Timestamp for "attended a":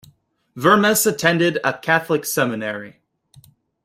1.05-1.77